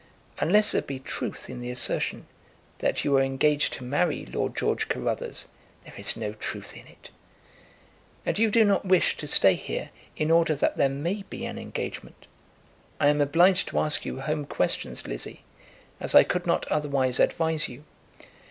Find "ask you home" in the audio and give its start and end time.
13.79-14.47